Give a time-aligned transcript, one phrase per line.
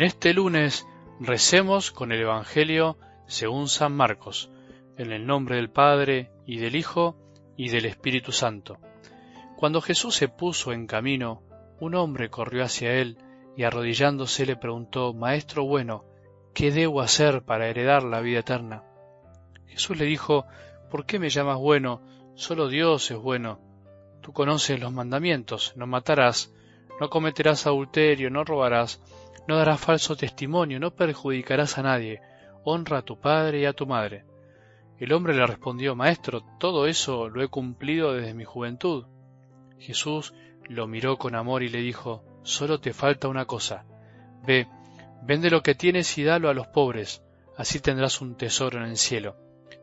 [0.00, 0.86] En este lunes
[1.20, 4.50] recemos con el Evangelio según San Marcos,
[4.96, 7.18] en el nombre del Padre y del Hijo
[7.54, 8.78] y del Espíritu Santo.
[9.58, 11.42] Cuando Jesús se puso en camino,
[11.80, 13.18] un hombre corrió hacia él
[13.58, 16.06] y arrodillándose le preguntó, Maestro bueno,
[16.54, 18.82] ¿qué debo hacer para heredar la vida eterna?
[19.66, 20.46] Jesús le dijo,
[20.90, 22.00] ¿por qué me llamas bueno?
[22.36, 23.60] Solo Dios es bueno.
[24.22, 26.54] Tú conoces los mandamientos, no matarás,
[26.98, 29.02] no cometerás adulterio, no robarás,
[29.50, 32.22] no darás falso testimonio, no perjudicarás a nadie,
[32.62, 34.24] honra a tu padre y a tu madre.
[34.96, 39.06] El hombre le respondió, Maestro, todo eso lo he cumplido desde mi juventud.
[39.76, 40.34] Jesús
[40.68, 43.86] lo miró con amor y le dijo, Solo te falta una cosa.
[44.46, 44.68] Ve,
[45.22, 47.24] vende lo que tienes y dalo a los pobres,
[47.56, 49.34] así tendrás un tesoro en el cielo.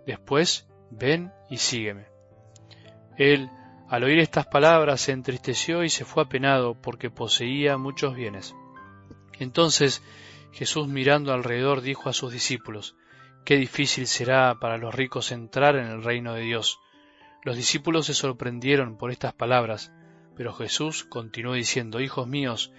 [0.06, 2.06] Después, ven y sígueme.
[3.18, 3.50] Él,
[3.90, 8.56] al oír estas palabras, se entristeció y se fue apenado porque poseía muchos bienes.
[9.40, 10.04] Entonces
[10.52, 12.96] Jesús mirando alrededor dijo a sus discípulos,
[13.46, 16.80] Qué difícil será para los ricos entrar en el reino de Dios.
[17.44, 19.94] Los discípulos se sorprendieron por estas palabras,
[20.36, 22.74] pero Jesús continuó diciendo, Hijos míos,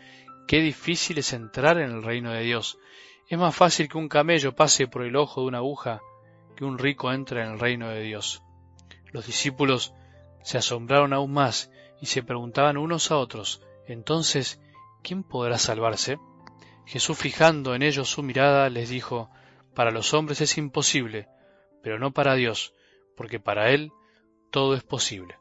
[0.47, 2.79] qué difícil es entrar en el reino de Dios.
[3.29, 6.01] Es más fácil que un camello pase por el ojo de una aguja
[6.57, 8.43] que un rico entre en el reino de Dios.
[9.13, 9.95] Los discípulos
[10.43, 11.71] se asombraron aún más
[12.01, 14.61] y se preguntaban unos a otros, entonces,
[15.03, 16.19] ¿quién podrá salvarse?
[16.89, 19.29] Jesús fijando en ellos su mirada les dijo,
[19.75, 21.29] Para los hombres es imposible,
[21.83, 22.73] pero no para Dios,
[23.15, 23.93] porque para Él
[24.51, 25.37] todo es posible.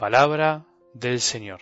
[0.00, 1.60] Palabra del Señor.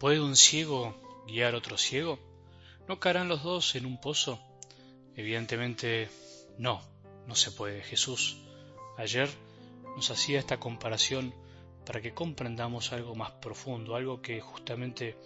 [0.00, 0.96] ¿Puede un ciego
[1.28, 2.18] guiar otro ciego?
[2.88, 4.40] ¿No caerán los dos en un pozo?
[5.14, 6.08] Evidentemente
[6.58, 6.80] no,
[7.26, 7.82] no se puede.
[7.82, 8.38] Jesús
[8.96, 9.28] ayer
[9.96, 11.34] nos hacía esta comparación
[11.84, 15.16] para que comprendamos algo más profundo, algo que justamente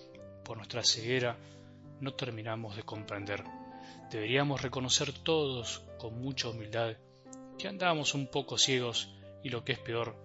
[0.44, 1.36] por nuestra ceguera
[2.00, 3.44] no terminamos de comprender.
[4.10, 6.96] Deberíamos reconocer todos con mucha humildad
[7.58, 10.16] que andamos un poco ciegos y lo que es peor,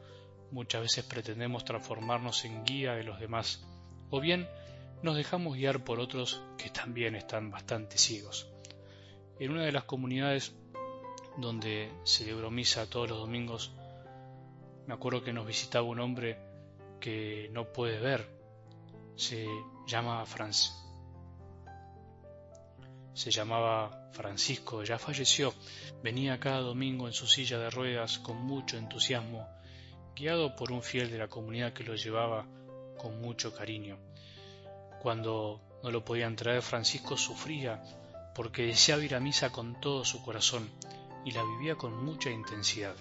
[0.52, 3.66] muchas veces pretendemos transformarnos en guía de los demás,
[4.10, 4.48] o bien
[5.04, 8.48] nos dejamos guiar por otros que también están bastante ciegos.
[9.40, 10.56] En una de las comunidades
[11.38, 13.72] donde celebro misa todos los domingos,
[14.88, 16.38] me acuerdo que nos visitaba un hombre
[17.00, 18.28] que no puede ver.
[19.16, 19.48] Se
[19.88, 20.74] llama Franz.
[23.14, 25.54] Se llamaba Francisco, ya falleció.
[26.04, 29.48] Venía cada domingo en su silla de ruedas con mucho entusiasmo,
[30.16, 32.46] guiado por un fiel de la comunidad que lo llevaba
[32.98, 33.98] con mucho cariño.
[35.02, 37.82] Cuando no lo podían traer, Francisco sufría
[38.36, 40.70] porque deseaba ir a misa con todo su corazón
[41.26, 42.96] y la vivía con mucha intensidad.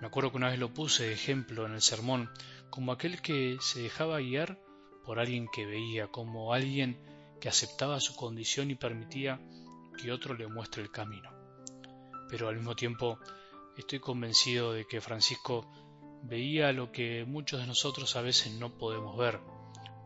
[0.00, 2.30] Me acuerdo que una vez lo puse de ejemplo en el sermón
[2.70, 4.58] como aquel que se dejaba guiar
[5.04, 6.98] por alguien que veía, como alguien
[7.40, 9.40] que aceptaba su condición y permitía
[9.96, 11.30] que otro le muestre el camino.
[12.28, 13.18] Pero al mismo tiempo
[13.76, 15.70] estoy convencido de que Francisco
[16.22, 19.40] veía lo que muchos de nosotros a veces no podemos ver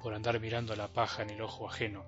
[0.02, 2.04] por andar mirando la paja en el ojo ajeno.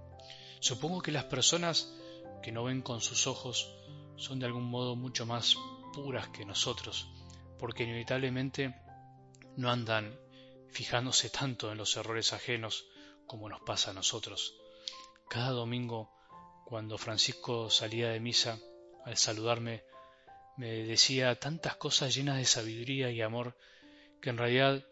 [0.58, 1.96] Supongo que las personas
[2.42, 3.72] que no ven con sus ojos
[4.20, 5.56] son de algún modo mucho más
[5.92, 7.08] puras que nosotros
[7.60, 8.74] porque inevitablemente
[9.56, 10.18] no andan
[10.70, 12.86] fijándose tanto en los errores ajenos
[13.26, 14.54] como nos pasa a nosotros.
[15.28, 16.10] Cada domingo,
[16.64, 18.58] cuando Francisco salía de misa,
[19.04, 19.84] al saludarme,
[20.56, 23.58] me decía tantas cosas llenas de sabiduría y amor
[24.22, 24.82] que en realidad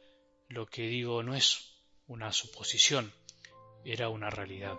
[0.49, 3.15] lo que digo no es una suposición,
[3.85, 4.77] era una realidad.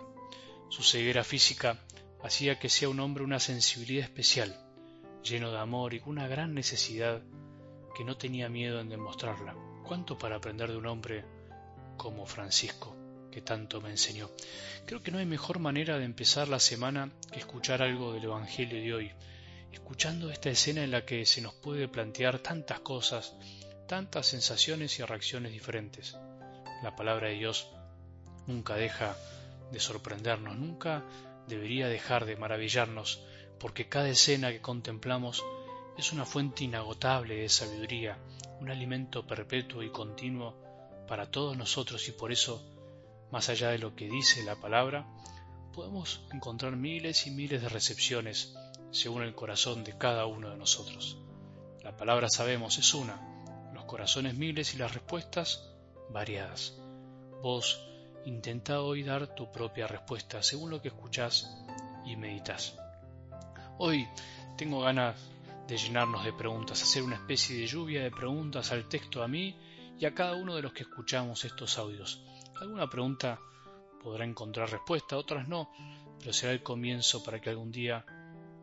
[0.68, 1.80] Su ceguera física
[2.22, 4.56] hacía que sea un hombre una sensibilidad especial,
[5.22, 7.22] lleno de amor y con una gran necesidad
[7.96, 9.54] que no tenía miedo en demostrarla.
[9.84, 11.24] ¿Cuánto para aprender de un hombre
[11.96, 12.96] como Francisco,
[13.30, 14.30] que tanto me enseñó?
[14.86, 18.80] Creo que no hay mejor manera de empezar la semana que escuchar algo del Evangelio
[18.80, 19.12] de hoy,
[19.72, 23.34] escuchando esta escena en la que se nos puede plantear tantas cosas,
[23.88, 26.16] tantas sensaciones y reacciones diferentes.
[26.82, 27.68] La palabra de Dios
[28.46, 29.16] nunca deja
[29.72, 31.04] de sorprendernos, nunca
[31.46, 33.24] debería dejar de maravillarnos,
[33.58, 35.44] porque cada escena que contemplamos
[35.98, 38.18] es una fuente inagotable de sabiduría,
[38.60, 40.54] un alimento perpetuo y continuo
[41.06, 42.64] para todos nosotros y por eso,
[43.30, 45.06] más allá de lo que dice la palabra,
[45.72, 48.54] podemos encontrar miles y miles de recepciones
[48.90, 51.18] según el corazón de cada uno de nosotros.
[51.82, 55.70] La palabra sabemos es una, los corazones miles y las respuestas
[56.10, 56.78] variadas.
[57.42, 57.89] Vos
[58.24, 61.56] intenta hoy dar tu propia respuesta según lo que escuchás
[62.04, 62.76] y meditas.
[63.78, 64.06] Hoy
[64.56, 65.16] tengo ganas
[65.66, 69.56] de llenarnos de preguntas, hacer una especie de lluvia de preguntas al texto a mí
[69.98, 72.22] y a cada uno de los que escuchamos estos audios.
[72.60, 73.38] Alguna pregunta
[74.02, 75.70] podrá encontrar respuesta, otras no,
[76.18, 78.04] pero será el comienzo para que algún día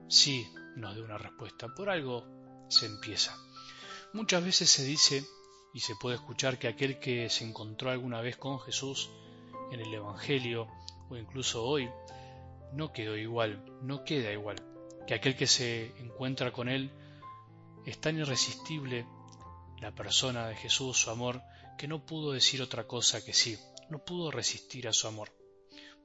[0.08, 1.68] sí nos dé una respuesta.
[1.74, 2.26] Por algo
[2.70, 3.36] se empieza.
[4.14, 5.26] Muchas veces se dice
[5.74, 9.10] y se puede escuchar que aquel que se encontró alguna vez con Jesús
[9.72, 10.68] en el Evangelio
[11.10, 11.90] o incluso hoy,
[12.74, 14.58] no quedó igual, no queda igual,
[15.06, 16.92] que aquel que se encuentra con Él
[17.86, 19.06] es tan irresistible
[19.80, 21.42] la persona de Jesús, su amor,
[21.78, 23.58] que no pudo decir otra cosa que sí,
[23.90, 25.32] no pudo resistir a su amor.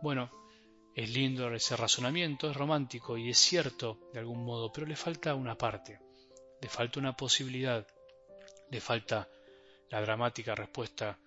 [0.00, 0.30] Bueno,
[0.94, 5.34] es lindo ese razonamiento, es romántico y es cierto de algún modo, pero le falta
[5.34, 5.98] una parte,
[6.60, 7.86] le falta una posibilidad,
[8.70, 9.28] le falta
[9.88, 11.18] la dramática respuesta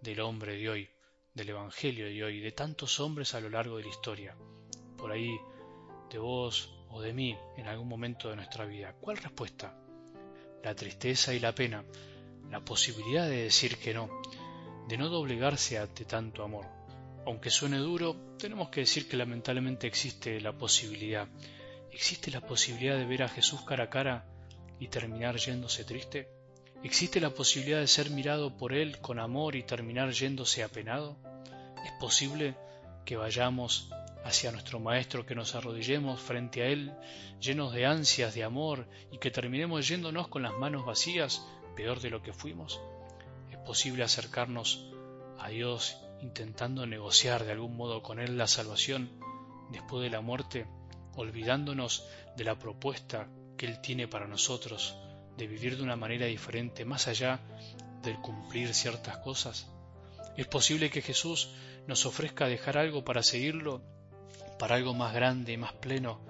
[0.00, 0.93] del hombre de hoy,
[1.34, 4.36] del Evangelio de hoy, de tantos hombres a lo largo de la historia,
[4.96, 5.36] por ahí
[6.08, 8.94] de vos o de mí en algún momento de nuestra vida.
[9.00, 9.76] ¿Cuál respuesta?
[10.62, 11.84] La tristeza y la pena,
[12.50, 14.08] la posibilidad de decir que no,
[14.86, 16.66] de no doblegarse ante tanto amor.
[17.26, 21.26] Aunque suene duro, tenemos que decir que lamentablemente existe la posibilidad.
[21.90, 24.24] ¿Existe la posibilidad de ver a Jesús cara a cara
[24.78, 26.43] y terminar yéndose triste?
[26.84, 31.16] ¿Existe la posibilidad de ser mirado por Él con amor y terminar yéndose apenado?
[31.82, 32.56] ¿Es posible
[33.06, 33.88] que vayamos
[34.22, 36.92] hacia nuestro Maestro, que nos arrodillemos frente a Él
[37.40, 42.10] llenos de ansias de amor y que terminemos yéndonos con las manos vacías, peor de
[42.10, 42.78] lo que fuimos?
[43.50, 44.84] ¿Es posible acercarnos
[45.38, 49.08] a Dios intentando negociar de algún modo con Él la salvación
[49.70, 50.66] después de la muerte,
[51.16, 53.26] olvidándonos de la propuesta
[53.56, 54.98] que Él tiene para nosotros
[55.36, 57.40] de vivir de una manera diferente más allá
[58.02, 59.68] del cumplir ciertas cosas?
[60.36, 61.50] ¿Es posible que Jesús
[61.86, 63.82] nos ofrezca dejar algo para seguirlo,
[64.58, 66.20] para algo más grande y más pleno,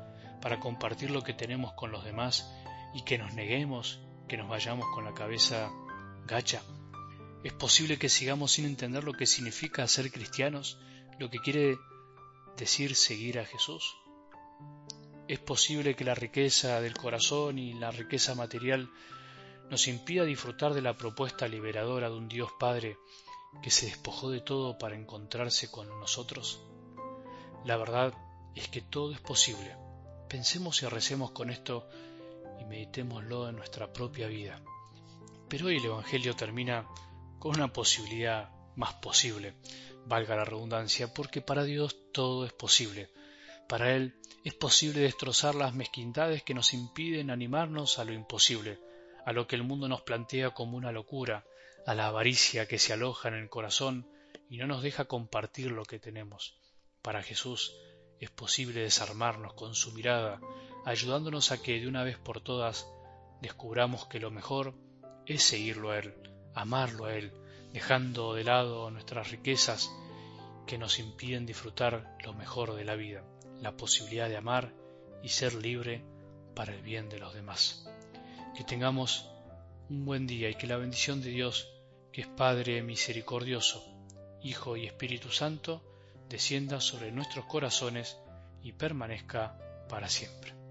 [0.40, 2.50] para compartir lo que tenemos con los demás
[2.94, 5.70] y que nos neguemos, que nos vayamos con la cabeza
[6.26, 6.62] gacha?
[7.44, 10.78] ¿Es posible que sigamos sin entender lo que significa ser cristianos,
[11.18, 11.76] lo que quiere
[12.56, 13.96] decir seguir a Jesús?
[15.26, 18.90] Es posible que la riqueza del corazón y la riqueza material
[19.70, 22.98] nos impida disfrutar de la propuesta liberadora de un Dios Padre
[23.62, 26.60] que se despojó de todo para encontrarse con nosotros.
[27.64, 28.12] La verdad
[28.54, 29.74] es que todo es posible.
[30.28, 31.88] Pensemos y recemos con esto
[32.60, 34.60] y meditémoslo en nuestra propia vida.
[35.48, 36.86] Pero hoy el Evangelio termina
[37.38, 39.54] con una posibilidad más posible,
[40.06, 43.10] valga la redundancia, porque para Dios todo es posible.
[43.68, 44.14] Para Él
[44.44, 48.78] es posible destrozar las mezquindades que nos impiden animarnos a lo imposible,
[49.24, 51.46] a lo que el mundo nos plantea como una locura,
[51.86, 54.06] a la avaricia que se aloja en el corazón
[54.50, 56.58] y no nos deja compartir lo que tenemos.
[57.00, 57.74] Para Jesús
[58.20, 60.40] es posible desarmarnos con su mirada,
[60.84, 62.86] ayudándonos a que de una vez por todas
[63.40, 64.74] descubramos que lo mejor
[65.24, 66.14] es seguirlo a Él,
[66.54, 67.32] amarlo a Él,
[67.72, 69.90] dejando de lado nuestras riquezas
[70.66, 73.24] que nos impiden disfrutar lo mejor de la vida
[73.60, 74.72] la posibilidad de amar
[75.22, 76.02] y ser libre
[76.54, 77.88] para el bien de los demás.
[78.56, 79.28] Que tengamos
[79.88, 81.68] un buen día y que la bendición de Dios,
[82.12, 83.84] que es Padre misericordioso,
[84.42, 85.82] Hijo y Espíritu Santo,
[86.28, 88.18] descienda sobre nuestros corazones
[88.62, 89.58] y permanezca
[89.88, 90.63] para siempre.